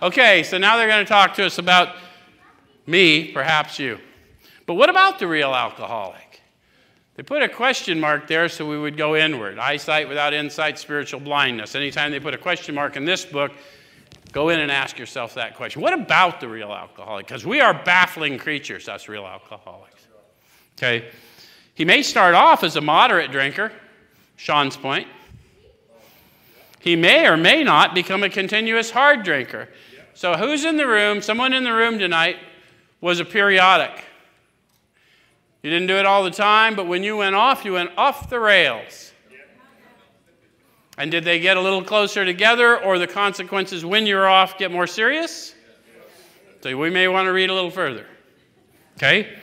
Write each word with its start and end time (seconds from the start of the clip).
Okay, 0.00 0.44
so 0.44 0.58
now 0.58 0.76
they're 0.76 0.88
going 0.88 1.04
to 1.04 1.08
talk 1.08 1.34
to 1.34 1.44
us 1.44 1.58
about 1.58 1.96
me, 2.86 3.32
perhaps 3.32 3.78
you. 3.80 3.98
But 4.64 4.74
what 4.74 4.88
about 4.88 5.18
the 5.18 5.26
real 5.26 5.52
alcoholic? 5.52 6.40
They 7.16 7.24
put 7.24 7.42
a 7.42 7.48
question 7.48 7.98
mark 7.98 8.28
there 8.28 8.48
so 8.48 8.64
we 8.64 8.78
would 8.78 8.96
go 8.96 9.16
inward. 9.16 9.58
Eyesight 9.58 10.08
without 10.08 10.32
insight, 10.32 10.78
spiritual 10.78 11.18
blindness. 11.18 11.74
Anytime 11.74 12.12
they 12.12 12.20
put 12.20 12.32
a 12.32 12.38
question 12.38 12.76
mark 12.76 12.96
in 12.96 13.04
this 13.04 13.24
book, 13.24 13.50
go 14.30 14.50
in 14.50 14.60
and 14.60 14.70
ask 14.70 15.00
yourself 15.00 15.34
that 15.34 15.56
question. 15.56 15.82
What 15.82 15.92
about 15.92 16.38
the 16.38 16.48
real 16.48 16.72
alcoholic? 16.72 17.26
Because 17.26 17.44
we 17.44 17.60
are 17.60 17.74
baffling 17.74 18.38
creatures, 18.38 18.88
us 18.88 19.08
real 19.08 19.26
alcoholics. 19.26 20.06
Okay? 20.76 21.08
He 21.74 21.84
may 21.84 22.02
start 22.02 22.36
off 22.36 22.62
as 22.62 22.76
a 22.76 22.80
moderate 22.80 23.32
drinker, 23.32 23.72
Sean's 24.36 24.76
point. 24.76 25.08
He 26.80 26.96
may 26.96 27.26
or 27.26 27.36
may 27.36 27.64
not 27.64 27.94
become 27.94 28.22
a 28.22 28.28
continuous 28.28 28.90
hard 28.90 29.22
drinker. 29.22 29.68
So, 30.14 30.34
who's 30.34 30.64
in 30.64 30.76
the 30.76 30.86
room? 30.86 31.22
Someone 31.22 31.52
in 31.52 31.64
the 31.64 31.72
room 31.72 31.98
tonight 31.98 32.36
was 33.00 33.20
a 33.20 33.24
periodic. 33.24 34.04
You 35.62 35.70
didn't 35.70 35.88
do 35.88 35.96
it 35.96 36.06
all 36.06 36.24
the 36.24 36.30
time, 36.30 36.76
but 36.76 36.86
when 36.86 37.02
you 37.02 37.16
went 37.16 37.34
off, 37.34 37.64
you 37.64 37.74
went 37.74 37.90
off 37.96 38.30
the 38.30 38.40
rails. 38.40 39.12
And 40.96 41.10
did 41.10 41.24
they 41.24 41.38
get 41.38 41.56
a 41.56 41.60
little 41.60 41.82
closer 41.82 42.24
together, 42.24 42.82
or 42.82 42.98
the 42.98 43.06
consequences 43.06 43.84
when 43.84 44.06
you're 44.06 44.26
off 44.26 44.58
get 44.58 44.72
more 44.72 44.86
serious? 44.86 45.54
So 46.60 46.76
we 46.76 46.90
may 46.90 47.06
want 47.06 47.26
to 47.26 47.32
read 47.32 47.50
a 47.50 47.54
little 47.54 47.70
further. 47.70 48.06
Okay? 48.96 49.38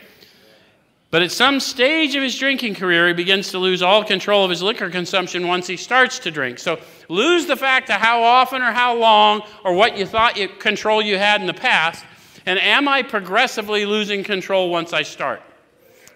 But 1.16 1.22
at 1.22 1.32
some 1.32 1.60
stage 1.60 2.14
of 2.14 2.22
his 2.22 2.36
drinking 2.36 2.74
career, 2.74 3.08
he 3.08 3.14
begins 3.14 3.50
to 3.52 3.58
lose 3.58 3.80
all 3.80 4.04
control 4.04 4.44
of 4.44 4.50
his 4.50 4.60
liquor 4.60 4.90
consumption 4.90 5.48
once 5.48 5.66
he 5.66 5.78
starts 5.78 6.18
to 6.18 6.30
drink. 6.30 6.58
So 6.58 6.78
lose 7.08 7.46
the 7.46 7.56
fact 7.56 7.88
of 7.88 8.02
how 8.02 8.22
often 8.22 8.60
or 8.60 8.70
how 8.70 8.94
long 8.94 9.40
or 9.64 9.72
what 9.72 9.96
you 9.96 10.04
thought 10.04 10.36
you, 10.36 10.46
control 10.46 11.00
you 11.00 11.16
had 11.16 11.40
in 11.40 11.46
the 11.46 11.54
past. 11.54 12.04
And 12.44 12.58
am 12.58 12.86
I 12.86 13.02
progressively 13.02 13.86
losing 13.86 14.24
control 14.24 14.68
once 14.68 14.92
I 14.92 15.04
start? 15.04 15.40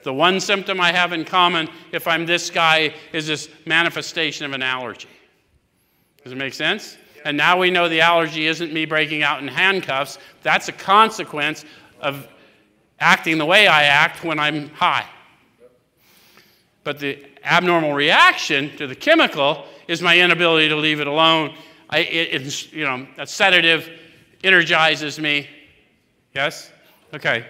The 0.02 0.12
one 0.12 0.38
symptom 0.38 0.82
I 0.82 0.92
have 0.92 1.14
in 1.14 1.24
common, 1.24 1.70
if 1.92 2.06
I'm 2.06 2.26
this 2.26 2.50
guy, 2.50 2.92
is 3.14 3.26
this 3.26 3.48
manifestation 3.64 4.44
of 4.44 4.52
an 4.52 4.62
allergy. 4.62 5.08
Does 6.22 6.32
it 6.32 6.36
make 6.36 6.52
sense? 6.52 6.98
And 7.24 7.38
now 7.38 7.58
we 7.58 7.70
know 7.70 7.88
the 7.88 8.02
allergy 8.02 8.48
isn't 8.48 8.70
me 8.70 8.84
breaking 8.84 9.22
out 9.22 9.40
in 9.40 9.48
handcuffs. 9.48 10.18
That's 10.42 10.68
a 10.68 10.72
consequence 10.72 11.64
of 12.02 12.28
acting 13.00 13.38
the 13.38 13.46
way 13.46 13.66
I 13.66 13.84
act 13.84 14.22
when 14.22 14.38
I'm 14.38 14.68
high. 14.70 15.06
But 16.84 16.98
the 16.98 17.24
abnormal 17.44 17.94
reaction 17.94 18.76
to 18.76 18.86
the 18.86 18.94
chemical 18.94 19.64
is 19.88 20.02
my 20.02 20.18
inability 20.18 20.68
to 20.68 20.76
leave 20.76 21.00
it 21.00 21.06
alone. 21.06 21.54
I, 21.88 22.00
it, 22.00 22.72
you 22.72 22.84
know, 22.84 23.06
a 23.18 23.26
sedative 23.26 23.90
energizes 24.44 25.18
me. 25.18 25.48
Yes? 26.34 26.70
Okay. 27.12 27.46